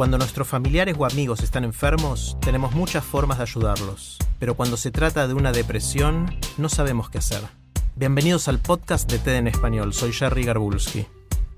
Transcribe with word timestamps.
Cuando 0.00 0.16
nuestros 0.16 0.48
familiares 0.48 0.96
o 0.98 1.04
amigos 1.04 1.42
están 1.42 1.62
enfermos, 1.62 2.38
tenemos 2.40 2.72
muchas 2.72 3.04
formas 3.04 3.36
de 3.36 3.42
ayudarlos, 3.42 4.16
pero 4.38 4.54
cuando 4.54 4.78
se 4.78 4.90
trata 4.90 5.28
de 5.28 5.34
una 5.34 5.52
depresión, 5.52 6.34
no 6.56 6.70
sabemos 6.70 7.10
qué 7.10 7.18
hacer. 7.18 7.42
Bienvenidos 7.96 8.48
al 8.48 8.60
podcast 8.60 9.12
de 9.12 9.18
TED 9.18 9.34
en 9.34 9.46
Español, 9.46 9.92
soy 9.92 10.14
Jerry 10.14 10.44
Garbulski. 10.44 11.06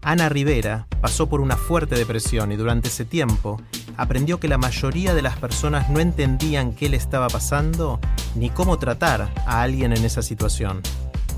Ana 0.00 0.28
Rivera 0.28 0.88
pasó 1.00 1.28
por 1.28 1.40
una 1.40 1.56
fuerte 1.56 1.94
depresión 1.94 2.50
y 2.50 2.56
durante 2.56 2.88
ese 2.88 3.04
tiempo 3.04 3.62
aprendió 3.96 4.40
que 4.40 4.48
la 4.48 4.58
mayoría 4.58 5.14
de 5.14 5.22
las 5.22 5.38
personas 5.38 5.88
no 5.88 6.00
entendían 6.00 6.74
qué 6.74 6.88
le 6.88 6.96
estaba 6.96 7.28
pasando 7.28 8.00
ni 8.34 8.50
cómo 8.50 8.76
tratar 8.76 9.32
a 9.46 9.62
alguien 9.62 9.92
en 9.92 10.04
esa 10.04 10.20
situación. 10.20 10.82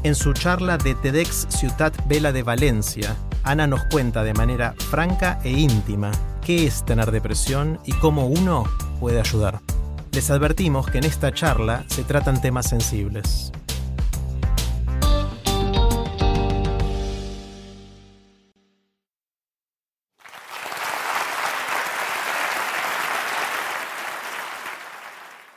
En 0.04 0.14
su 0.14 0.32
charla 0.32 0.78
de 0.78 0.94
TEDx 0.94 1.48
Ciutat 1.50 1.94
Vela 2.06 2.32
de 2.32 2.42
Valencia, 2.42 3.14
Ana 3.42 3.66
nos 3.66 3.84
cuenta 3.90 4.24
de 4.24 4.32
manera 4.32 4.74
franca 4.78 5.38
e 5.44 5.50
íntima 5.50 6.10
qué 6.44 6.66
es 6.66 6.84
tener 6.84 7.10
depresión 7.10 7.80
y 7.86 7.92
cómo 7.92 8.26
uno 8.26 8.64
puede 9.00 9.18
ayudar. 9.18 9.60
Les 10.12 10.30
advertimos 10.30 10.90
que 10.90 10.98
en 10.98 11.04
esta 11.04 11.32
charla 11.32 11.84
se 11.88 12.04
tratan 12.04 12.40
temas 12.40 12.68
sensibles. 12.68 13.50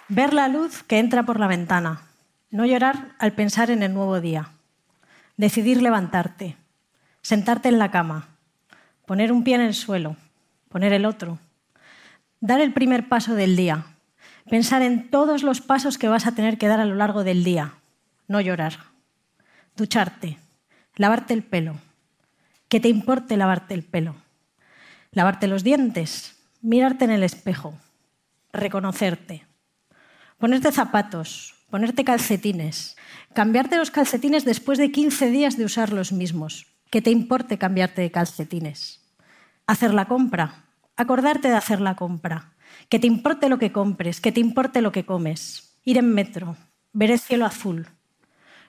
Ver 0.08 0.34
la 0.34 0.48
luz 0.48 0.84
que 0.84 1.00
entra 1.00 1.24
por 1.24 1.40
la 1.40 1.48
ventana. 1.48 2.02
No 2.50 2.66
llorar 2.66 3.10
al 3.20 3.34
pensar 3.34 3.70
en 3.72 3.84
el 3.84 3.94
nuevo 3.94 4.22
día. 4.22 4.52
Decidir 5.36 5.82
levantarte. 5.82 6.56
Sentarte 7.22 7.68
en 7.68 7.78
la 7.78 7.92
cama. 7.92 8.30
Poner 9.06 9.34
un 9.34 9.44
pie 9.44 9.56
en 9.56 9.62
el 9.62 9.74
suelo. 9.74 10.16
Poner 10.70 10.94
el 10.94 11.06
otro. 11.06 11.40
Dar 12.40 12.62
el 12.62 12.74
primer 12.74 13.10
paso 13.10 13.36
del 13.36 13.56
día. 13.56 13.86
Pensar 14.50 14.82
en 14.82 15.10
todos 15.10 15.44
los 15.44 15.62
pasos 15.62 15.98
que 15.98 16.08
vas 16.08 16.28
a 16.28 16.34
tener 16.34 16.58
que 16.58 16.68
dar 16.68 16.80
a 16.80 16.86
lo 16.86 16.96
largo 16.96 17.24
del 17.24 17.44
día. 17.44 17.74
No 18.28 18.42
llorar. 18.42 18.78
Ducharte. 19.76 20.38
Lavarte 20.96 21.34
el 21.34 21.44
pelo. 21.44 21.76
Que 22.70 22.80
te 22.80 22.90
importe 22.90 23.38
lavarte 23.38 23.74
el 23.74 23.84
pelo. 23.84 24.16
Lavarte 25.12 25.48
los 25.48 25.64
dientes. 25.64 26.38
Mirarte 26.62 27.06
en 27.06 27.12
el 27.12 27.24
espejo. 27.24 27.74
Reconocerte 28.54 29.48
ponerte 30.38 30.72
zapatos, 30.72 31.56
ponerte 31.70 32.04
calcetines, 32.04 32.96
cambiarte 33.34 33.78
los 33.78 33.92
calcetines 33.92 34.46
después 34.46 34.78
de 34.78 34.92
15 34.92 35.32
días 35.32 35.58
de 35.58 35.66
usar 35.66 35.92
los 35.92 36.12
mismos. 36.12 36.68
Que 36.90 37.02
te 37.02 37.12
importe 37.12 37.58
cambiarte 37.58 38.02
de 38.02 38.12
calcetines. 38.12 39.02
Hacer 39.68 39.94
la 39.94 40.06
compra, 40.06 40.66
acordarte 40.96 41.50
de 41.50 41.56
hacer 41.56 41.82
la 41.82 41.96
compra. 41.96 42.54
Que 42.90 43.00
te 43.00 43.08
importe 43.08 43.50
lo 43.50 43.60
que 43.60 43.72
compres, 43.72 44.20
que 44.20 44.32
te 44.32 44.40
importe 44.40 44.82
lo 44.82 44.92
que 44.92 45.06
comes. 45.06 45.78
Ir 45.84 45.98
en 45.98 46.14
metro, 46.14 46.56
ver 46.94 47.12
el 47.12 47.20
cielo 47.20 47.46
azul. 47.46 47.88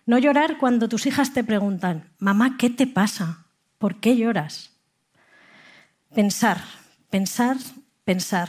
No 0.04 0.18
llorar 0.18 0.58
cuando 0.58 0.88
tus 0.88 1.06
hijas 1.06 1.32
te 1.32 1.44
preguntan, 1.44 2.10
mamá, 2.18 2.56
¿qué 2.58 2.68
te 2.68 2.86
pasa? 2.86 3.46
¿Por 3.78 4.00
qué 4.00 4.16
lloras? 4.16 4.72
Pensar, 6.14 6.58
pensar, 7.10 7.56
pensar 8.04 8.48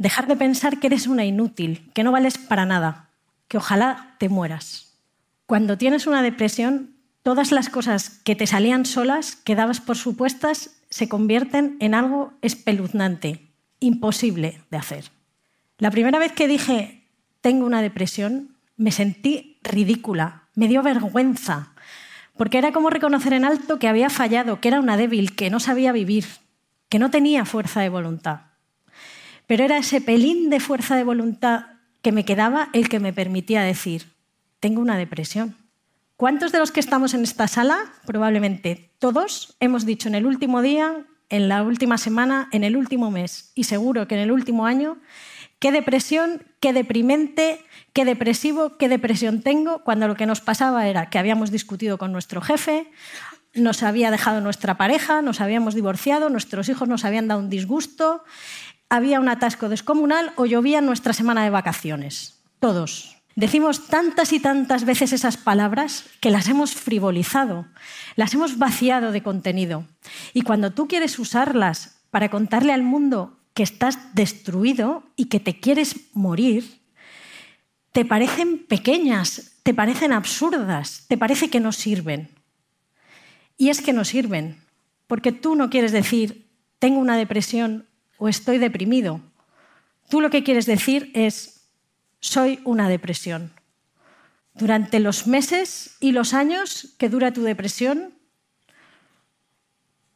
dejar 0.00 0.26
de 0.26 0.34
pensar 0.34 0.80
que 0.80 0.86
eres 0.86 1.06
una 1.06 1.26
inútil, 1.26 1.90
que 1.92 2.02
no 2.02 2.10
vales 2.10 2.38
para 2.38 2.64
nada, 2.64 3.10
que 3.48 3.58
ojalá 3.58 4.16
te 4.18 4.30
mueras. 4.30 4.94
Cuando 5.44 5.76
tienes 5.76 6.06
una 6.06 6.22
depresión, 6.22 6.96
todas 7.22 7.52
las 7.52 7.68
cosas 7.68 8.08
que 8.24 8.34
te 8.34 8.46
salían 8.46 8.86
solas, 8.86 9.36
que 9.36 9.54
dabas 9.54 9.78
por 9.78 9.98
supuestas, 9.98 10.79
se 10.90 11.08
convierten 11.08 11.76
en 11.80 11.94
algo 11.94 12.32
espeluznante, 12.42 13.48
imposible 13.80 14.60
de 14.70 14.76
hacer. 14.76 15.10
La 15.78 15.90
primera 15.90 16.18
vez 16.18 16.32
que 16.32 16.48
dije, 16.48 17.04
tengo 17.40 17.64
una 17.64 17.80
depresión, 17.80 18.56
me 18.76 18.92
sentí 18.92 19.58
ridícula, 19.62 20.48
me 20.54 20.68
dio 20.68 20.82
vergüenza, 20.82 21.72
porque 22.36 22.58
era 22.58 22.72
como 22.72 22.90
reconocer 22.90 23.32
en 23.32 23.44
alto 23.44 23.78
que 23.78 23.88
había 23.88 24.10
fallado, 24.10 24.60
que 24.60 24.68
era 24.68 24.80
una 24.80 24.96
débil, 24.96 25.34
que 25.34 25.50
no 25.50 25.60
sabía 25.60 25.92
vivir, 25.92 26.26
que 26.88 26.98
no 26.98 27.10
tenía 27.10 27.44
fuerza 27.44 27.80
de 27.80 27.88
voluntad 27.88 28.50
pero 29.50 29.64
era 29.64 29.78
ese 29.78 30.00
pelín 30.00 30.48
de 30.48 30.60
fuerza 30.60 30.94
de 30.94 31.02
voluntad 31.02 31.64
que 32.02 32.12
me 32.12 32.24
quedaba 32.24 32.68
el 32.72 32.88
que 32.88 33.00
me 33.00 33.12
permitía 33.12 33.62
decir, 33.62 34.12
tengo 34.60 34.80
una 34.80 34.96
depresión. 34.96 35.56
¿Cuántos 36.20 36.52
de 36.52 36.58
los 36.58 36.70
que 36.70 36.80
estamos 36.80 37.14
en 37.14 37.22
esta 37.22 37.48
sala, 37.48 37.94
probablemente 38.04 38.92
todos, 38.98 39.56
hemos 39.58 39.86
dicho 39.86 40.06
en 40.06 40.14
el 40.14 40.26
último 40.26 40.60
día, 40.60 41.06
en 41.30 41.48
la 41.48 41.62
última 41.62 41.96
semana, 41.96 42.50
en 42.52 42.62
el 42.62 42.76
último 42.76 43.10
mes 43.10 43.52
y 43.54 43.64
seguro 43.64 44.06
que 44.06 44.16
en 44.16 44.20
el 44.20 44.30
último 44.30 44.66
año, 44.66 44.98
qué 45.60 45.72
depresión, 45.72 46.42
qué 46.60 46.74
deprimente, 46.74 47.64
qué 47.94 48.04
depresivo, 48.04 48.76
qué 48.76 48.90
depresión 48.90 49.40
tengo, 49.40 49.82
cuando 49.82 50.08
lo 50.08 50.14
que 50.14 50.26
nos 50.26 50.42
pasaba 50.42 50.88
era 50.88 51.08
que 51.08 51.18
habíamos 51.18 51.50
discutido 51.50 51.96
con 51.96 52.12
nuestro 52.12 52.42
jefe, 52.42 52.90
nos 53.54 53.82
había 53.82 54.10
dejado 54.10 54.42
nuestra 54.42 54.76
pareja, 54.76 55.22
nos 55.22 55.40
habíamos 55.40 55.74
divorciado, 55.74 56.28
nuestros 56.28 56.68
hijos 56.68 56.86
nos 56.86 57.06
habían 57.06 57.28
dado 57.28 57.40
un 57.40 57.48
disgusto, 57.48 58.24
había 58.90 59.20
un 59.20 59.30
atasco 59.30 59.70
descomunal 59.70 60.34
o 60.36 60.44
llovía 60.44 60.82
nuestra 60.82 61.14
semana 61.14 61.44
de 61.44 61.48
vacaciones. 61.48 62.42
Todos. 62.58 63.19
Decimos 63.36 63.86
tantas 63.86 64.32
y 64.32 64.40
tantas 64.40 64.84
veces 64.84 65.12
esas 65.12 65.36
palabras 65.36 66.04
que 66.20 66.30
las 66.30 66.48
hemos 66.48 66.74
frivolizado, 66.74 67.66
las 68.16 68.34
hemos 68.34 68.58
vaciado 68.58 69.12
de 69.12 69.22
contenido. 69.22 69.86
Y 70.34 70.42
cuando 70.42 70.72
tú 70.72 70.88
quieres 70.88 71.18
usarlas 71.18 72.00
para 72.10 72.28
contarle 72.28 72.72
al 72.72 72.82
mundo 72.82 73.38
que 73.54 73.62
estás 73.62 74.14
destruido 74.14 75.04
y 75.16 75.26
que 75.26 75.40
te 75.40 75.60
quieres 75.60 75.96
morir, 76.12 76.80
te 77.92 78.04
parecen 78.04 78.58
pequeñas, 78.66 79.52
te 79.62 79.74
parecen 79.74 80.12
absurdas, 80.12 81.04
te 81.08 81.16
parece 81.16 81.50
que 81.50 81.60
no 81.60 81.72
sirven. 81.72 82.30
Y 83.56 83.68
es 83.68 83.80
que 83.80 83.92
no 83.92 84.04
sirven, 84.04 84.58
porque 85.06 85.32
tú 85.32 85.54
no 85.54 85.70
quieres 85.70 85.92
decir, 85.92 86.46
tengo 86.78 86.98
una 86.98 87.16
depresión 87.16 87.86
o 88.18 88.28
estoy 88.28 88.58
deprimido. 88.58 89.20
Tú 90.08 90.20
lo 90.20 90.30
que 90.30 90.42
quieres 90.42 90.66
decir 90.66 91.10
es, 91.14 91.59
soy 92.20 92.60
una 92.64 92.88
depresión. 92.88 93.52
Durante 94.54 95.00
los 95.00 95.26
meses 95.26 95.96
y 96.00 96.12
los 96.12 96.34
años 96.34 96.94
que 96.98 97.08
dura 97.08 97.32
tu 97.32 97.42
depresión, 97.42 98.14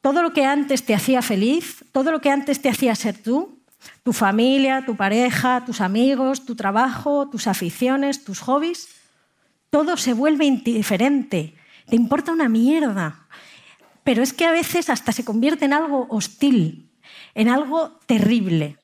todo 0.01 0.23
lo 0.23 0.33
que 0.33 0.45
antes 0.45 0.85
te 0.85 0.95
hacía 0.95 1.23
feliz, 1.23 1.85
todo 1.93 2.11
lo 2.11 2.21
que 2.21 2.31
antes 2.31 2.61
te 2.61 2.69
hacía 2.69 2.95
ser 2.95 3.17
tú, 3.17 3.59
tu 4.03 4.13
familia, 4.13 4.85
tu 4.85 4.97
pareja, 4.97 5.65
tus 5.65 5.81
amigos, 5.81 6.45
tu 6.45 6.57
trabajo, 6.57 7.29
tus 7.31 7.47
aficiones, 7.47 8.25
tus 8.25 8.41
hobbies, 8.41 8.89
todo 9.71 9.97
se 9.97 10.13
vuelve 10.13 10.45
indiferente, 10.45 11.55
te 11.89 11.97
importa 11.97 12.33
una 12.33 12.49
mierda. 12.49 13.27
Pero 14.05 14.23
es 14.23 14.33
que 14.33 14.45
a 14.45 14.53
veces 14.53 14.91
hasta 14.91 15.13
se 15.13 15.25
convierte 15.25 15.65
en 15.65 15.73
algo 15.73 16.07
hostil, 16.11 16.91
en 17.35 17.49
algo 17.49 17.99
terrible. 18.07 18.79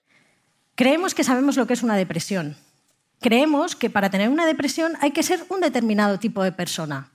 Creemos 0.75 1.14
que 1.14 1.25
sabemos 1.25 1.56
lo 1.56 1.66
que 1.66 1.75
es 1.75 1.82
una 1.82 1.96
depresión. 1.96 2.56
Creemos 3.20 3.76
que 3.76 3.90
para 3.90 4.08
tener 4.08 4.31
una 4.31 4.46
depresión 4.46 4.94
hay 5.00 5.11
que 5.11 5.22
ser 5.22 5.44
un 5.50 5.61
determinado 5.61 6.19
tipo 6.19 6.43
de 6.43 6.52
persona. 6.52 7.12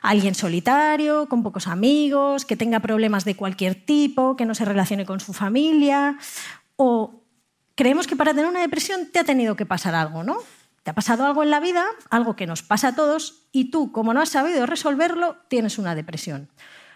Alguien 0.00 0.36
solitario, 0.36 1.28
con 1.28 1.42
pocos 1.42 1.66
amigos, 1.66 2.44
que 2.44 2.56
tenga 2.56 2.80
problemas 2.80 3.24
de 3.24 3.36
cualquier 3.36 3.74
tipo, 3.74 4.36
que 4.36 4.46
no 4.46 4.54
se 4.54 4.64
relacione 4.64 5.04
con 5.04 5.18
su 5.18 5.32
familia. 5.32 6.16
O 6.76 7.24
creemos 7.74 8.06
que 8.06 8.14
para 8.16 8.32
tener 8.34 8.48
una 8.48 8.60
depresión 8.60 9.08
te 9.12 9.18
ha 9.18 9.24
tenido 9.24 9.56
que 9.56 9.66
pasar 9.66 9.96
algo, 9.96 10.22
¿no? 10.22 10.38
Te 10.84 10.90
ha 10.90 10.94
pasado 10.94 11.24
algo 11.26 11.42
en 11.42 11.50
la 11.50 11.60
vida, 11.60 11.84
algo 12.10 12.36
que 12.36 12.46
nos 12.46 12.62
pasa 12.62 12.88
a 12.88 12.94
todos, 12.94 13.46
y 13.52 13.70
tú, 13.70 13.92
como 13.92 14.14
no 14.14 14.20
has 14.20 14.30
sabido 14.30 14.66
resolverlo, 14.66 15.36
tienes 15.48 15.78
una 15.78 15.94
depresión. 15.94 16.50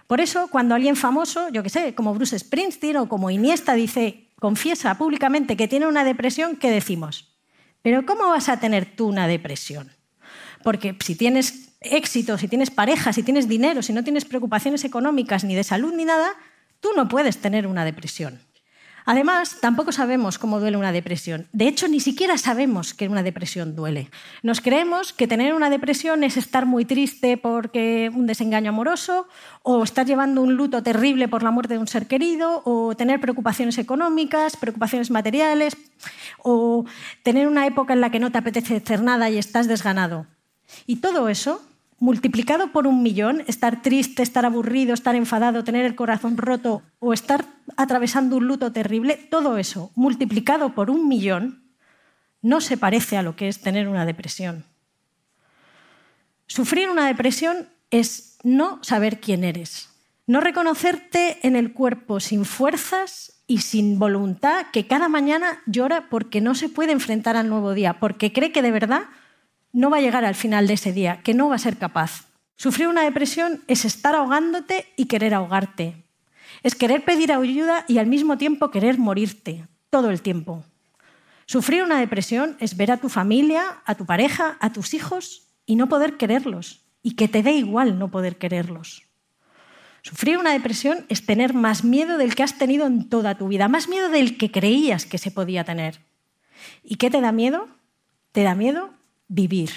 Por 0.06 0.20
eso, 0.20 0.48
cuando 0.48 0.74
alguien 0.76 0.94
famoso, 0.94 1.48
yo 1.48 1.64
qué 1.64 1.68
sé, 1.68 1.94
como 1.94 2.14
Bruce 2.14 2.38
Springsteen 2.38 2.96
o 2.96 3.08
como 3.08 3.30
Iniesta, 3.30 3.74
dice, 3.74 4.30
confiesa 4.38 4.96
públicamente 4.98 5.56
que 5.56 5.68
tiene 5.68 5.86
una 5.86 6.04
depresión, 6.04 6.56
¿qué 6.56 6.70
decimos? 6.70 7.35
Pero 7.86 8.04
¿cómo 8.04 8.30
vas 8.30 8.48
a 8.48 8.58
tener 8.58 8.96
tú 8.96 9.06
una 9.06 9.28
depresión? 9.28 9.92
Porque 10.64 10.96
si 10.98 11.14
tienes 11.14 11.68
éxito, 11.80 12.36
si 12.36 12.48
tienes 12.48 12.72
pareja, 12.72 13.12
si 13.12 13.22
tienes 13.22 13.46
dinero, 13.46 13.80
si 13.80 13.92
no 13.92 14.02
tienes 14.02 14.24
preocupaciones 14.24 14.82
económicas 14.82 15.44
ni 15.44 15.54
de 15.54 15.62
salud 15.62 15.94
ni 15.94 16.04
nada, 16.04 16.34
tú 16.80 16.88
no 16.96 17.06
puedes 17.06 17.38
tener 17.38 17.64
una 17.64 17.84
depresión. 17.84 18.40
Además, 19.06 19.58
tampoco 19.60 19.92
sabemos 19.92 20.36
cómo 20.36 20.58
duele 20.58 20.76
una 20.76 20.90
depresión. 20.90 21.46
De 21.52 21.68
hecho, 21.68 21.86
ni 21.86 22.00
siquiera 22.00 22.36
sabemos 22.38 22.92
que 22.92 23.08
una 23.08 23.22
depresión 23.22 23.76
duele. 23.76 24.10
Nos 24.42 24.60
creemos 24.60 25.12
que 25.12 25.28
tener 25.28 25.54
una 25.54 25.70
depresión 25.70 26.24
es 26.24 26.36
estar 26.36 26.66
muy 26.66 26.84
triste 26.84 27.36
porque 27.36 28.10
un 28.12 28.26
desengaño 28.26 28.70
amoroso, 28.70 29.28
o 29.62 29.84
estar 29.84 30.04
llevando 30.06 30.42
un 30.42 30.56
luto 30.56 30.82
terrible 30.82 31.28
por 31.28 31.44
la 31.44 31.52
muerte 31.52 31.74
de 31.74 31.80
un 31.80 31.86
ser 31.86 32.08
querido, 32.08 32.62
o 32.64 32.96
tener 32.96 33.20
preocupaciones 33.20 33.78
económicas, 33.78 34.56
preocupaciones 34.56 35.12
materiales, 35.12 35.76
o 36.42 36.84
tener 37.22 37.46
una 37.46 37.64
época 37.64 37.92
en 37.92 38.00
la 38.00 38.10
que 38.10 38.18
no 38.18 38.32
te 38.32 38.38
apetece 38.38 38.76
hacer 38.76 39.02
nada 39.02 39.30
y 39.30 39.38
estás 39.38 39.68
desganado. 39.68 40.26
Y 40.84 40.96
todo 40.96 41.28
eso 41.28 41.62
multiplicado 41.98 42.72
por 42.72 42.86
un 42.86 43.02
millón, 43.02 43.42
estar 43.46 43.82
triste, 43.82 44.22
estar 44.22 44.44
aburrido, 44.44 44.92
estar 44.92 45.14
enfadado, 45.14 45.64
tener 45.64 45.86
el 45.86 45.94
corazón 45.94 46.36
roto 46.36 46.82
o 46.98 47.12
estar 47.12 47.55
atravesando 47.76 48.36
un 48.36 48.46
luto 48.46 48.72
terrible, 48.72 49.16
todo 49.30 49.58
eso 49.58 49.90
multiplicado 49.94 50.74
por 50.74 50.90
un 50.90 51.08
millón 51.08 51.66
no 52.42 52.60
se 52.60 52.76
parece 52.76 53.16
a 53.16 53.22
lo 53.22 53.36
que 53.36 53.48
es 53.48 53.60
tener 53.60 53.88
una 53.88 54.06
depresión. 54.06 54.64
Sufrir 56.46 56.88
una 56.88 57.06
depresión 57.06 57.68
es 57.90 58.38
no 58.44 58.82
saber 58.82 59.20
quién 59.20 59.42
eres, 59.42 59.90
no 60.26 60.40
reconocerte 60.40 61.38
en 61.46 61.56
el 61.56 61.72
cuerpo 61.72 62.20
sin 62.20 62.44
fuerzas 62.44 63.42
y 63.46 63.58
sin 63.58 63.98
voluntad 63.98 64.66
que 64.72 64.86
cada 64.86 65.08
mañana 65.08 65.62
llora 65.66 66.08
porque 66.08 66.40
no 66.40 66.54
se 66.54 66.68
puede 66.68 66.92
enfrentar 66.92 67.36
al 67.36 67.48
nuevo 67.48 67.74
día, 67.74 67.98
porque 68.00 68.32
cree 68.32 68.52
que 68.52 68.62
de 68.62 68.72
verdad 68.72 69.02
no 69.72 69.90
va 69.90 69.98
a 69.98 70.00
llegar 70.00 70.24
al 70.24 70.34
final 70.34 70.66
de 70.66 70.74
ese 70.74 70.92
día, 70.92 71.20
que 71.22 71.34
no 71.34 71.48
va 71.48 71.56
a 71.56 71.58
ser 71.58 71.76
capaz. 71.76 72.26
Sufrir 72.56 72.88
una 72.88 73.02
depresión 73.02 73.62
es 73.66 73.84
estar 73.84 74.14
ahogándote 74.14 74.86
y 74.96 75.06
querer 75.06 75.34
ahogarte. 75.34 76.05
Es 76.62 76.74
querer 76.74 77.04
pedir 77.04 77.32
ayuda 77.32 77.84
y 77.88 77.98
al 77.98 78.06
mismo 78.06 78.38
tiempo 78.38 78.70
querer 78.70 78.98
morirte, 78.98 79.66
todo 79.90 80.10
el 80.10 80.22
tiempo. 80.22 80.64
Sufrir 81.46 81.84
una 81.84 82.00
depresión 82.00 82.56
es 82.58 82.76
ver 82.76 82.90
a 82.90 82.96
tu 82.96 83.08
familia, 83.08 83.82
a 83.84 83.94
tu 83.94 84.04
pareja, 84.04 84.56
a 84.60 84.72
tus 84.72 84.94
hijos 84.94 85.48
y 85.64 85.76
no 85.76 85.88
poder 85.88 86.16
quererlos, 86.16 86.82
y 87.02 87.14
que 87.14 87.28
te 87.28 87.42
dé 87.42 87.52
igual 87.52 87.98
no 87.98 88.10
poder 88.10 88.36
quererlos. 88.36 89.04
Sufrir 90.02 90.38
una 90.38 90.52
depresión 90.52 91.04
es 91.08 91.26
tener 91.26 91.52
más 91.52 91.82
miedo 91.82 92.16
del 92.16 92.34
que 92.34 92.44
has 92.44 92.58
tenido 92.58 92.86
en 92.86 93.08
toda 93.08 93.36
tu 93.36 93.48
vida, 93.48 93.68
más 93.68 93.88
miedo 93.88 94.08
del 94.08 94.38
que 94.38 94.52
creías 94.52 95.04
que 95.04 95.18
se 95.18 95.32
podía 95.32 95.64
tener. 95.64 96.00
¿Y 96.84 96.96
qué 96.96 97.10
te 97.10 97.20
da 97.20 97.32
miedo? 97.32 97.68
Te 98.32 98.44
da 98.44 98.54
miedo 98.54 98.90
vivir. 99.28 99.70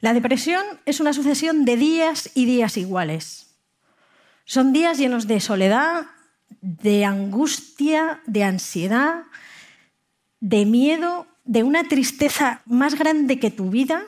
La 0.00 0.12
depresión 0.12 0.62
es 0.84 1.00
una 1.00 1.12
sucesión 1.14 1.64
de 1.64 1.76
días 1.76 2.30
y 2.34 2.44
días 2.44 2.76
iguales. 2.76 3.45
Son 4.48 4.72
días 4.72 4.96
llenos 4.96 5.26
de 5.26 5.40
soledad, 5.40 6.06
de 6.60 7.04
angustia, 7.04 8.22
de 8.26 8.44
ansiedad, 8.44 9.24
de 10.38 10.64
miedo, 10.64 11.26
de 11.44 11.64
una 11.64 11.88
tristeza 11.88 12.62
más 12.64 12.94
grande 12.94 13.40
que 13.40 13.50
tu 13.50 13.70
vida 13.70 14.04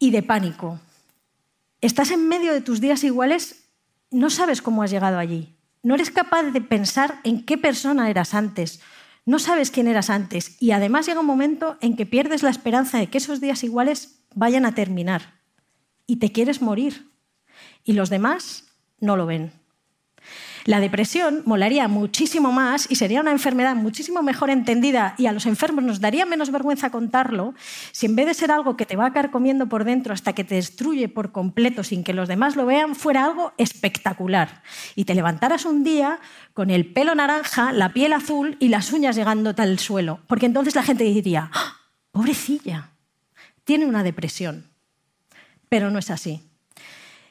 y 0.00 0.10
de 0.10 0.24
pánico. 0.24 0.80
Estás 1.80 2.10
en 2.10 2.26
medio 2.26 2.52
de 2.52 2.60
tus 2.60 2.80
días 2.80 3.04
iguales, 3.04 3.68
no 4.10 4.30
sabes 4.30 4.60
cómo 4.60 4.82
has 4.82 4.90
llegado 4.90 5.18
allí. 5.18 5.54
No 5.84 5.94
eres 5.94 6.10
capaz 6.10 6.50
de 6.50 6.60
pensar 6.60 7.20
en 7.22 7.44
qué 7.44 7.56
persona 7.56 8.10
eras 8.10 8.34
antes, 8.34 8.80
no 9.24 9.38
sabes 9.38 9.70
quién 9.70 9.86
eras 9.86 10.10
antes 10.10 10.60
y 10.60 10.72
además 10.72 11.06
llega 11.06 11.20
un 11.20 11.26
momento 11.26 11.78
en 11.80 11.94
que 11.94 12.04
pierdes 12.04 12.42
la 12.42 12.50
esperanza 12.50 12.98
de 12.98 13.06
que 13.06 13.18
esos 13.18 13.40
días 13.40 13.62
iguales 13.62 14.24
vayan 14.34 14.66
a 14.66 14.74
terminar 14.74 15.34
y 16.04 16.16
te 16.16 16.32
quieres 16.32 16.60
morir 16.62 17.12
y 17.84 17.92
los 17.92 18.10
demás 18.10 18.67
no 19.00 19.16
lo 19.16 19.26
ven. 19.26 19.52
La 20.68 20.80
depresión 20.80 21.42
molaría 21.46 21.88
muchísimo 21.88 22.52
más 22.52 22.86
y 22.90 22.96
sería 22.96 23.22
una 23.22 23.30
enfermedad 23.30 23.74
muchísimo 23.74 24.22
mejor 24.22 24.50
entendida 24.50 25.14
y 25.16 25.24
a 25.24 25.32
los 25.32 25.46
enfermos 25.46 25.82
nos 25.82 26.00
daría 26.00 26.26
menos 26.26 26.50
vergüenza 26.50 26.90
contarlo 26.90 27.54
si 27.92 28.04
en 28.04 28.14
vez 28.14 28.26
de 28.26 28.34
ser 28.34 28.50
algo 28.50 28.76
que 28.76 28.84
te 28.84 28.94
va 28.94 29.06
a 29.06 29.12
caer 29.14 29.30
comiendo 29.30 29.70
por 29.70 29.84
dentro 29.84 30.12
hasta 30.12 30.34
que 30.34 30.44
te 30.44 30.56
destruye 30.56 31.08
por 31.08 31.32
completo 31.32 31.84
sin 31.84 32.04
que 32.04 32.12
los 32.12 32.28
demás 32.28 32.54
lo 32.54 32.66
vean, 32.66 32.94
fuera 32.96 33.24
algo 33.24 33.54
espectacular. 33.56 34.62
Y 34.94 35.06
te 35.06 35.14
levantaras 35.14 35.64
un 35.64 35.84
día 35.84 36.18
con 36.52 36.68
el 36.68 36.92
pelo 36.92 37.14
naranja, 37.14 37.72
la 37.72 37.94
piel 37.94 38.12
azul 38.12 38.58
y 38.60 38.68
las 38.68 38.92
uñas 38.92 39.16
llegando 39.16 39.54
al 39.56 39.78
suelo. 39.78 40.20
Porque 40.26 40.44
entonces 40.44 40.74
la 40.74 40.82
gente 40.82 41.04
diría, 41.04 41.50
¡Ah! 41.54 41.76
pobrecilla, 42.10 42.90
tiene 43.64 43.86
una 43.86 44.02
depresión. 44.02 44.66
Pero 45.70 45.90
no 45.90 45.98
es 45.98 46.10
así. 46.10 46.42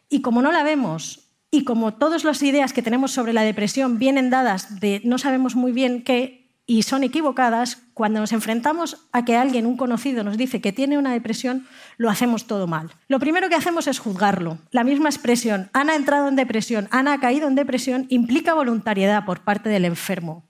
Y 0.09 0.21
como 0.21 0.41
no 0.41 0.51
la 0.51 0.63
vemos 0.63 1.26
y 1.51 1.63
como 1.63 1.93
todas 1.93 2.23
las 2.23 2.41
ideas 2.43 2.73
que 2.73 2.81
tenemos 2.81 3.11
sobre 3.11 3.33
la 3.33 3.41
depresión 3.43 3.99
vienen 3.99 4.29
dadas 4.29 4.79
de 4.79 5.01
no 5.03 5.17
sabemos 5.17 5.55
muy 5.55 5.71
bien 5.71 6.03
qué 6.03 6.47
y 6.69 6.83
son 6.83 7.05
equivocadas, 7.05 7.81
cuando 7.93 8.19
nos 8.19 8.33
enfrentamos 8.33 9.07
a 9.13 9.23
que 9.23 9.37
alguien, 9.37 9.65
un 9.65 9.77
conocido, 9.77 10.25
nos 10.25 10.37
dice 10.37 10.59
que 10.59 10.73
tiene 10.73 10.97
una 10.97 11.13
depresión, 11.13 11.65
lo 11.95 12.09
hacemos 12.09 12.45
todo 12.45 12.67
mal. 12.67 12.91
Lo 13.07 13.19
primero 13.19 13.47
que 13.47 13.55
hacemos 13.55 13.87
es 13.87 13.99
juzgarlo. 13.99 14.57
La 14.71 14.83
misma 14.83 15.07
expresión, 15.07 15.69
Ana 15.71 15.93
ha 15.93 15.95
entrado 15.95 16.27
en 16.27 16.35
depresión, 16.35 16.89
Ana 16.91 17.13
ha 17.13 17.19
caído 17.21 17.47
en 17.47 17.55
depresión, 17.55 18.05
implica 18.09 18.53
voluntariedad 18.53 19.23
por 19.23 19.45
parte 19.45 19.69
del 19.69 19.85
enfermo. 19.85 20.45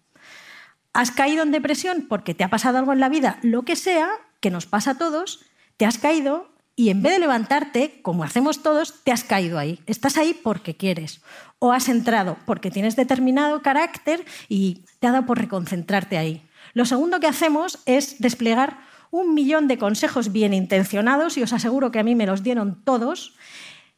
Has 0.91 1.11
caído 1.11 1.43
en 1.43 1.51
depresión 1.51 2.07
porque 2.09 2.33
te 2.33 2.43
ha 2.43 2.49
pasado 2.49 2.79
algo 2.79 2.93
en 2.93 2.99
la 2.99 3.09
vida, 3.09 3.37
lo 3.43 3.61
que 3.61 3.75
sea, 3.75 4.09
que 4.41 4.49
nos 4.49 4.65
pasa 4.65 4.91
a 4.91 4.97
todos, 4.97 5.45
te 5.77 5.85
has 5.85 5.99
caído 5.99 6.49
y 6.79 6.91
en 6.91 7.01
vez 7.01 7.13
de 7.13 7.19
levantarte, 7.19 7.99
como 8.03 8.23
hacemos 8.23 8.61
todos, 8.61 9.03
te 9.03 9.11
has 9.11 9.23
caído 9.23 9.57
ahí. 9.57 9.79
Estás 9.87 10.15
ahí 10.15 10.35
porque 10.35 10.77
quieres. 10.77 11.21
O 11.57 11.73
has 11.73 11.89
entrado 11.89 12.37
porque 12.45 12.69
tienes 12.69 12.95
determinado 12.95 13.63
carácter 13.63 14.23
y 14.47 14.85
te 14.99 15.07
ha 15.07 15.11
dado 15.11 15.25
por 15.25 15.39
reconcentrarte 15.39 16.19
ahí. 16.19 16.47
Lo 16.73 16.85
segundo 16.85 17.19
que 17.19 17.25
hacemos 17.25 17.79
es 17.87 18.19
desplegar 18.19 18.77
un 19.09 19.33
millón 19.33 19.67
de 19.67 19.79
consejos 19.79 20.31
bien 20.31 20.53
intencionados, 20.53 21.35
y 21.37 21.41
os 21.41 21.51
aseguro 21.51 21.91
que 21.91 21.97
a 21.97 22.03
mí 22.03 22.13
me 22.13 22.27
los 22.27 22.43
dieron 22.43 22.83
todos, 22.83 23.35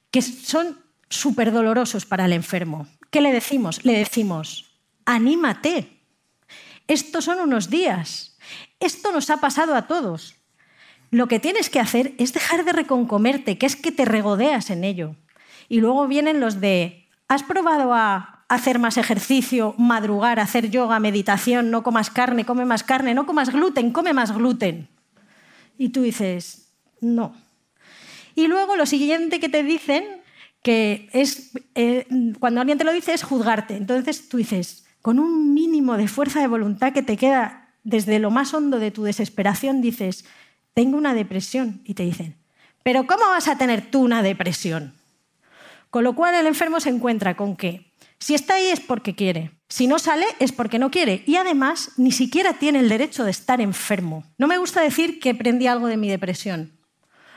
que 0.09 0.21
son 0.21 0.77
súper 1.09 1.51
dolorosos 1.51 2.05
para 2.05 2.25
el 2.25 2.31
enfermo. 2.31 2.87
¿Qué 3.11 3.19
le 3.19 3.33
decimos? 3.33 3.83
Le 3.83 3.97
decimos, 3.97 4.79
anímate. 5.03 5.99
Estos 6.87 7.25
son 7.25 7.41
unos 7.41 7.69
días. 7.69 8.37
Esto 8.79 9.11
nos 9.11 9.29
ha 9.29 9.41
pasado 9.41 9.75
a 9.75 9.85
todos. 9.85 10.38
Lo 11.11 11.27
que 11.27 11.39
tienes 11.39 11.69
que 11.69 11.79
hacer 11.79 12.13
es 12.17 12.33
dejar 12.33 12.65
de 12.65 12.73
reconcomerte, 12.73 13.57
que 13.57 13.65
es 13.65 13.75
que 13.75 13.91
te 13.91 14.05
regodeas 14.05 14.69
en 14.69 14.83
ello. 14.83 15.15
Y 15.67 15.79
luego 15.79 16.07
vienen 16.07 16.39
los 16.39 16.61
de, 16.61 17.07
¿has 17.27 17.43
probado 17.43 17.93
a 17.93 18.45
hacer 18.47 18.79
más 18.79 18.97
ejercicio, 18.97 19.75
madrugar, 19.77 20.39
hacer 20.39 20.69
yoga, 20.69 20.99
meditación, 20.99 21.71
no 21.71 21.83
comas 21.83 22.09
carne, 22.09 22.45
come 22.45 22.65
más 22.65 22.83
carne, 22.83 23.13
no 23.13 23.25
comas 23.25 23.51
gluten, 23.51 23.91
come 23.91 24.13
más 24.13 24.35
gluten? 24.35 24.87
Y 25.77 25.89
tú 25.89 26.01
dices, 26.01 26.73
no. 27.01 27.33
Y 28.35 28.47
luego 28.47 28.75
lo 28.75 28.85
siguiente 28.85 29.39
que 29.39 29.49
te 29.49 29.63
dicen, 29.63 30.03
que 30.61 31.09
es, 31.13 31.51
eh, 31.75 32.05
cuando 32.39 32.61
alguien 32.61 32.77
te 32.77 32.83
lo 32.83 32.93
dice, 32.93 33.13
es 33.13 33.23
juzgarte. 33.23 33.75
Entonces 33.75 34.29
tú 34.29 34.37
dices, 34.37 34.85
con 35.01 35.19
un 35.19 35.53
mínimo 35.53 35.97
de 35.97 36.07
fuerza 36.07 36.39
de 36.41 36.47
voluntad 36.47 36.93
que 36.93 37.03
te 37.03 37.17
queda 37.17 37.69
desde 37.83 38.19
lo 38.19 38.29
más 38.29 38.53
hondo 38.53 38.79
de 38.79 38.91
tu 38.91 39.03
desesperación, 39.03 39.81
dices, 39.81 40.25
tengo 40.73 40.97
una 40.97 41.13
depresión. 41.13 41.81
Y 41.85 41.93
te 41.93 42.03
dicen, 42.03 42.37
pero 42.83 43.05
¿cómo 43.07 43.25
vas 43.29 43.47
a 43.47 43.57
tener 43.57 43.89
tú 43.91 44.01
una 44.01 44.23
depresión? 44.23 44.93
Con 45.89 46.03
lo 46.03 46.13
cual 46.13 46.35
el 46.35 46.47
enfermo 46.47 46.79
se 46.79 46.89
encuentra 46.89 47.35
con 47.35 47.55
que 47.55 47.89
si 48.19 48.35
está 48.35 48.55
ahí 48.55 48.67
es 48.67 48.79
porque 48.79 49.15
quiere, 49.15 49.51
si 49.69 49.87
no 49.87 49.97
sale 49.97 50.25
es 50.39 50.51
porque 50.51 50.77
no 50.77 50.91
quiere 50.91 51.23
y 51.25 51.37
además 51.37 51.91
ni 51.97 52.11
siquiera 52.11 52.53
tiene 52.53 52.79
el 52.79 52.89
derecho 52.89 53.23
de 53.23 53.31
estar 53.31 53.61
enfermo. 53.61 54.23
No 54.37 54.47
me 54.47 54.57
gusta 54.57 54.81
decir 54.81 55.19
que 55.19 55.31
aprendí 55.31 55.67
algo 55.67 55.87
de 55.87 55.97
mi 55.97 56.09
depresión, 56.09 56.73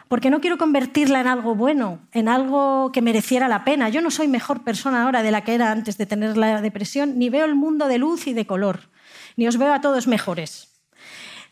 porque 0.08 0.28
no 0.28 0.40
quiero 0.40 0.58
convertirla 0.58 1.20
en 1.20 1.28
algo 1.28 1.54
bueno, 1.54 2.00
en 2.12 2.28
algo 2.28 2.90
que 2.92 3.00
mereciera 3.00 3.48
la 3.48 3.64
pena. 3.64 3.88
Yo 3.90 4.00
no 4.00 4.10
soy 4.10 4.26
mejor 4.26 4.64
persona 4.64 5.04
ahora 5.04 5.22
de 5.22 5.30
la 5.30 5.44
que 5.44 5.54
era 5.54 5.70
antes 5.70 5.96
de 5.98 6.06
tener 6.06 6.36
la 6.36 6.60
depresión, 6.60 7.18
ni 7.18 7.30
veo 7.30 7.44
el 7.44 7.54
mundo 7.54 7.86
de 7.86 7.98
luz 7.98 8.26
y 8.26 8.32
de 8.32 8.46
color, 8.46 8.90
ni 9.36 9.46
os 9.46 9.56
veo 9.56 9.72
a 9.72 9.80
todos 9.80 10.08
mejores. 10.08 10.71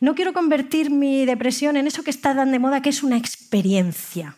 No 0.00 0.14
quiero 0.14 0.33
convertir 0.33 0.90
mi 0.90 1.26
depresión 1.26 1.76
en 1.76 1.87
eso 1.87 2.02
que 2.02 2.11
está 2.11 2.35
tan 2.35 2.52
de 2.52 2.59
moda, 2.59 2.80
que 2.80 2.88
es 2.88 3.02
una 3.02 3.19
experiencia. 3.19 4.37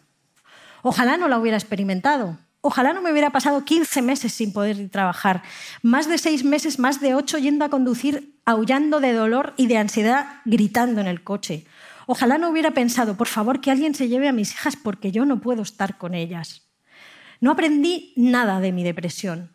Ojalá 0.82 1.16
no 1.16 1.28
la 1.28 1.38
hubiera 1.38 1.56
experimentado. 1.56 2.36
Ojalá 2.60 2.92
no 2.92 3.00
me 3.00 3.12
hubiera 3.12 3.30
pasado 3.30 3.64
15 3.64 4.02
meses 4.02 4.32
sin 4.32 4.52
poder 4.52 4.88
trabajar, 4.88 5.42
más 5.82 6.08
de 6.08 6.18
seis 6.18 6.44
meses, 6.44 6.78
más 6.78 7.00
de 7.00 7.14
ocho 7.14 7.38
yendo 7.38 7.64
a 7.64 7.68
conducir, 7.68 8.38
aullando 8.44 9.00
de 9.00 9.12
dolor 9.12 9.54
y 9.56 9.66
de 9.66 9.78
ansiedad, 9.78 10.40
gritando 10.44 11.00
en 11.00 11.08
el 11.08 11.24
coche. 11.24 11.64
Ojalá 12.06 12.38
no 12.38 12.50
hubiera 12.50 12.72
pensado, 12.72 13.16
por 13.16 13.26
favor, 13.26 13.60
que 13.60 13.70
alguien 13.70 13.94
se 13.94 14.08
lleve 14.08 14.28
a 14.28 14.32
mis 14.32 14.52
hijas 14.52 14.76
porque 14.76 15.10
yo 15.10 15.24
no 15.24 15.40
puedo 15.40 15.62
estar 15.62 15.98
con 15.98 16.14
ellas. 16.14 16.68
No 17.40 17.52
aprendí 17.52 18.12
nada 18.16 18.60
de 18.60 18.70
mi 18.70 18.84
depresión. 18.84 19.50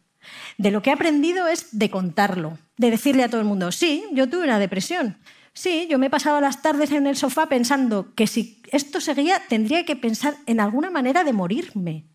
De 0.57 0.71
lo 0.71 0.81
que 0.81 0.89
he 0.89 0.93
aprendido 0.93 1.47
es 1.47 1.77
de 1.77 1.89
contarlo, 1.89 2.57
de 2.77 2.91
decirle 2.91 3.23
a 3.23 3.29
todo 3.29 3.39
el 3.39 3.47
mundo, 3.47 3.71
sí, 3.71 4.03
yo 4.11 4.27
tuve 4.27 4.43
una 4.43 4.59
depresión, 4.59 5.17
Sí, 5.57 5.87
yo 5.89 5.97
me 5.97 6.05
he 6.05 6.09
pasado 6.11 6.39
las 6.39 6.61
tardes 6.61 6.91
en 6.91 7.07
el 7.07 7.15
sofá 7.15 7.49
pensando 7.49 8.13
que 8.13 8.27
si 8.27 8.61
esto 8.71 9.01
seguía 9.01 9.41
tendría 9.49 9.85
que 9.85 9.95
pensar 9.95 10.35
en 10.45 10.59
alguna 10.59 10.91
manera 10.91 11.23
de 11.23 11.33
morirme. 11.33 12.05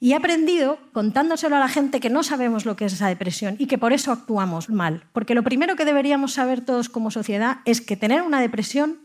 Y 0.00 0.10
he 0.10 0.16
aprendido, 0.16 0.80
contándoselo 0.92 1.54
a 1.54 1.60
la 1.60 1.68
gente, 1.68 2.00
que 2.00 2.10
no 2.10 2.24
sabemos 2.24 2.66
lo 2.66 2.74
que 2.74 2.86
es 2.86 2.94
esa 2.94 3.06
depresión 3.06 3.54
y 3.60 3.66
que 3.66 3.78
por 3.78 3.92
eso 3.92 4.10
actuamos 4.10 4.68
mal. 4.68 5.04
Porque 5.12 5.36
lo 5.36 5.44
primero 5.44 5.76
que 5.76 5.84
deberíamos 5.84 6.32
saber 6.32 6.60
todos 6.60 6.88
como 6.88 7.12
sociedad 7.12 7.58
es 7.66 7.80
que 7.80 7.96
tener 7.96 8.22
una 8.22 8.40
depresión 8.40 8.98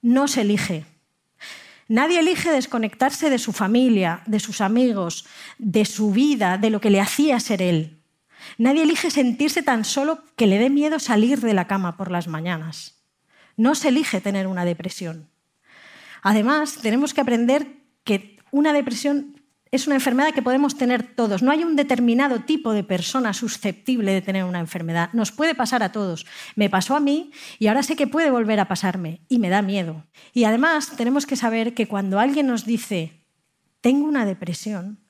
no 0.00 0.26
se 0.26 0.40
elige. 0.40 0.84
Nadie 1.86 2.18
elige 2.18 2.50
desconectarse 2.50 3.30
de 3.30 3.38
su 3.38 3.52
familia, 3.52 4.22
de 4.26 4.40
sus 4.40 4.60
amigos, 4.60 5.24
de 5.56 5.84
su 5.84 6.10
vida, 6.10 6.58
de 6.58 6.70
lo 6.70 6.80
que 6.80 6.90
le 6.90 7.00
hacía 7.00 7.38
ser 7.38 7.62
él. 7.62 8.01
Nadie 8.58 8.82
elige 8.82 9.10
sentirse 9.10 9.62
tan 9.62 9.84
solo 9.84 10.22
que 10.36 10.46
le 10.46 10.58
dé 10.58 10.70
miedo 10.70 10.98
salir 10.98 11.40
de 11.40 11.54
la 11.54 11.66
cama 11.66 11.96
por 11.96 12.10
las 12.10 12.28
mañanas. 12.28 13.02
No 13.56 13.74
se 13.74 13.88
elige 13.88 14.20
tener 14.20 14.46
una 14.46 14.64
depresión. 14.64 15.28
Además, 16.22 16.78
tenemos 16.82 17.14
que 17.14 17.20
aprender 17.20 17.82
que 18.04 18.38
una 18.50 18.72
depresión 18.72 19.42
es 19.72 19.86
una 19.86 19.96
enfermedad 19.96 20.34
que 20.34 20.42
podemos 20.42 20.76
tener 20.76 21.02
todos. 21.02 21.42
No 21.42 21.50
hay 21.50 21.64
un 21.64 21.76
determinado 21.76 22.40
tipo 22.40 22.74
de 22.74 22.84
persona 22.84 23.32
susceptible 23.32 24.12
de 24.12 24.20
tener 24.20 24.44
una 24.44 24.60
enfermedad. 24.60 25.08
Nos 25.14 25.32
puede 25.32 25.54
pasar 25.54 25.82
a 25.82 25.92
todos. 25.92 26.26
Me 26.56 26.68
pasó 26.68 26.94
a 26.94 27.00
mí 27.00 27.30
y 27.58 27.68
ahora 27.68 27.82
sé 27.82 27.96
que 27.96 28.06
puede 28.06 28.30
volver 28.30 28.60
a 28.60 28.68
pasarme 28.68 29.22
y 29.28 29.38
me 29.38 29.48
da 29.48 29.62
miedo. 29.62 30.04
Y 30.34 30.44
además 30.44 30.94
tenemos 30.96 31.24
que 31.24 31.36
saber 31.36 31.72
que 31.72 31.88
cuando 31.88 32.20
alguien 32.20 32.46
nos 32.46 32.66
dice, 32.66 33.24
tengo 33.80 34.06
una 34.06 34.26
depresión, 34.26 35.00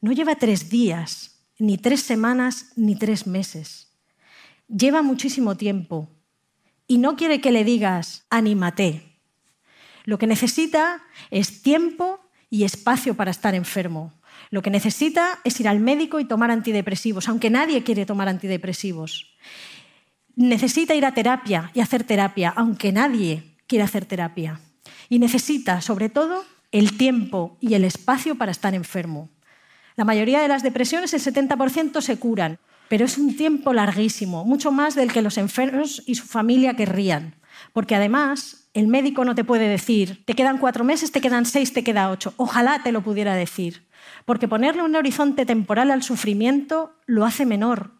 no 0.00 0.12
lleva 0.12 0.36
tres 0.36 0.70
días, 0.70 1.37
ni 1.58 1.78
tres 1.78 2.02
semanas, 2.02 2.72
ni 2.76 2.96
tres 2.96 3.26
meses. 3.26 3.88
Lleva 4.68 5.02
muchísimo 5.02 5.56
tiempo 5.56 6.08
y 6.86 6.98
no 6.98 7.16
quiere 7.16 7.40
que 7.40 7.52
le 7.52 7.64
digas, 7.64 8.24
anímate. 8.30 9.02
Lo 10.04 10.18
que 10.18 10.26
necesita 10.26 11.02
es 11.30 11.62
tiempo 11.62 12.20
y 12.50 12.64
espacio 12.64 13.14
para 13.14 13.30
estar 13.30 13.54
enfermo. 13.54 14.14
Lo 14.50 14.62
que 14.62 14.70
necesita 14.70 15.40
es 15.44 15.60
ir 15.60 15.68
al 15.68 15.80
médico 15.80 16.20
y 16.20 16.24
tomar 16.24 16.50
antidepresivos, 16.50 17.28
aunque 17.28 17.50
nadie 17.50 17.82
quiere 17.82 18.06
tomar 18.06 18.28
antidepresivos. 18.28 19.36
Necesita 20.36 20.94
ir 20.94 21.04
a 21.04 21.12
terapia 21.12 21.70
y 21.74 21.80
hacer 21.80 22.04
terapia, 22.04 22.54
aunque 22.56 22.92
nadie 22.92 23.56
quiere 23.66 23.84
hacer 23.84 24.06
terapia. 24.06 24.60
Y 25.08 25.18
necesita, 25.18 25.80
sobre 25.80 26.08
todo, 26.08 26.44
el 26.70 26.96
tiempo 26.96 27.56
y 27.60 27.74
el 27.74 27.84
espacio 27.84 28.36
para 28.36 28.52
estar 28.52 28.74
enfermo. 28.74 29.28
La 29.98 30.04
mayoría 30.04 30.40
de 30.40 30.46
las 30.46 30.62
depresiones, 30.62 31.12
el 31.12 31.20
70%, 31.20 32.00
se 32.00 32.20
curan, 32.20 32.60
pero 32.88 33.04
es 33.04 33.18
un 33.18 33.36
tiempo 33.36 33.72
larguísimo, 33.72 34.44
mucho 34.44 34.70
más 34.70 34.94
del 34.94 35.12
que 35.12 35.22
los 35.22 35.38
enfermos 35.38 36.04
y 36.06 36.14
su 36.14 36.24
familia 36.24 36.74
querrían. 36.74 37.34
Porque 37.72 37.96
además, 37.96 38.70
el 38.74 38.86
médico 38.86 39.24
no 39.24 39.34
te 39.34 39.42
puede 39.42 39.66
decir, 39.66 40.24
te 40.24 40.34
quedan 40.34 40.58
cuatro 40.58 40.84
meses, 40.84 41.10
te 41.10 41.20
quedan 41.20 41.46
seis, 41.46 41.72
te 41.72 41.82
queda 41.82 42.12
ocho. 42.12 42.32
Ojalá 42.36 42.80
te 42.84 42.92
lo 42.92 43.00
pudiera 43.00 43.34
decir. 43.34 43.88
Porque 44.24 44.46
ponerle 44.46 44.82
un 44.82 44.94
horizonte 44.94 45.44
temporal 45.44 45.90
al 45.90 46.04
sufrimiento 46.04 46.94
lo 47.06 47.24
hace 47.24 47.44
menor, 47.44 47.90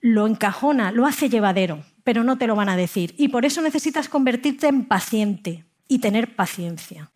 lo 0.00 0.26
encajona, 0.26 0.90
lo 0.90 1.06
hace 1.06 1.28
llevadero, 1.28 1.84
pero 2.02 2.24
no 2.24 2.38
te 2.38 2.48
lo 2.48 2.56
van 2.56 2.68
a 2.68 2.76
decir. 2.76 3.14
Y 3.18 3.28
por 3.28 3.44
eso 3.44 3.62
necesitas 3.62 4.08
convertirte 4.08 4.66
en 4.66 4.86
paciente 4.86 5.64
y 5.86 6.00
tener 6.00 6.34
paciencia. 6.34 7.12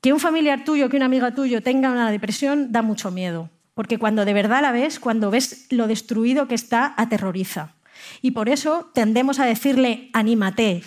Que 0.00 0.12
un 0.12 0.20
familiar 0.20 0.64
tuyo, 0.64 0.88
que 0.88 0.96
una 0.96 1.06
amiga 1.06 1.34
tuyo 1.34 1.62
tenga 1.62 1.90
una 1.90 2.10
depresión 2.10 2.70
da 2.70 2.82
mucho 2.82 3.10
miedo, 3.10 3.50
porque 3.74 3.98
cuando 3.98 4.24
de 4.24 4.32
verdad 4.32 4.62
la 4.62 4.72
ves, 4.72 5.00
cuando 5.00 5.30
ves 5.30 5.66
lo 5.70 5.88
destruido 5.88 6.46
que 6.46 6.54
está, 6.54 6.94
aterroriza. 6.96 7.74
Y 8.22 8.30
por 8.30 8.48
eso 8.48 8.90
tendemos 8.94 9.40
a 9.40 9.44
decirle, 9.44 10.10
anímate, 10.12 10.82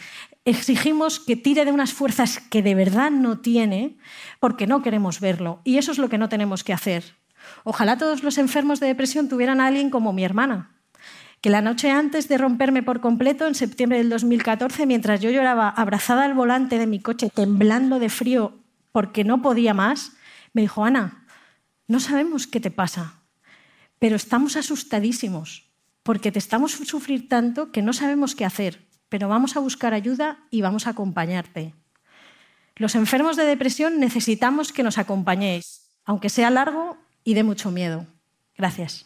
exigimos 0.46 1.20
que 1.20 1.36
tire 1.36 1.65
de 1.65 1.72
unas 1.72 1.94
fuerzas 1.94 2.39
que 2.39 2.62
de 2.62 2.74
verdad 2.74 3.12
no 3.12 3.39
tiene, 3.39 3.98
porque 4.39 4.65
no 4.65 4.82
queremos 4.82 5.20
verlo. 5.20 5.60
Y 5.65 5.77
eso 5.77 5.91
es 5.91 5.98
lo 5.98 6.10
que 6.10 6.18
no 6.18 6.30
tenemos 6.30 6.63
que 6.63 6.74
hacer. 6.74 7.03
Ojalá 7.63 7.98
todos 7.98 8.24
los 8.24 8.38
enfermos 8.38 8.80
de 8.80 8.88
depresión 8.88 9.27
tuvieran 9.27 9.60
a 9.62 9.68
alguien 9.68 9.89
como 9.89 10.13
mi 10.13 10.24
hermana, 10.24 10.72
que 11.41 11.50
la 11.50 11.62
noche 11.62 11.89
antes 11.89 12.27
de 12.27 12.38
romperme 12.38 12.84
por 12.84 13.01
completo, 13.01 13.48
en 13.48 13.56
septiembre 13.56 13.98
del 13.98 14.10
2014, 14.10 14.86
mientras 14.86 15.20
yo 15.20 15.32
lloraba 15.32 15.70
abrazada 15.70 16.24
al 16.24 16.34
volante 16.36 16.77
de 16.77 16.88
mi 16.88 17.00
coche, 17.00 17.30
temblando 17.34 18.00
de 18.00 18.10
frío 18.10 18.61
porque 18.92 19.24
no 19.24 19.42
podía 19.42 19.74
más, 19.74 20.14
me 20.54 20.62
dijo, 20.62 20.84
Ana, 20.84 21.26
no 21.88 22.00
sabemos 22.00 22.48
qué 22.48 22.60
te 22.60 22.72
pasa, 22.72 23.22
pero 24.00 24.16
estamos 24.16 24.56
asustadísimos 24.56 25.72
porque 26.04 26.32
te 26.32 26.40
estamos 26.40 26.72
sufrir 26.72 27.30
tanto 27.30 27.72
que 27.72 27.82
no 27.82 27.94
sabemos 27.94 28.36
qué 28.36 28.46
hacer, 28.46 28.88
pero 29.10 29.28
vamos 29.28 29.56
a 29.56 29.60
buscar 29.60 29.94
ayuda 29.94 30.40
y 30.50 30.62
vamos 30.62 30.88
a 30.88 30.92
acompañarte. 30.92 31.76
Los 32.76 32.96
enfermos 32.96 33.38
de 33.38 33.46
depresión 33.46 34.00
necesitamos 34.00 34.72
que 34.72 34.84
nos 34.84 34.98
acompañéis, 34.98 35.92
aunque 36.06 36.30
sea 36.30 36.50
largo 36.50 36.98
y 37.24 37.36
de 37.36 37.44
mucho 37.44 37.70
miedo. 37.72 38.08
Gracias. 38.58 39.06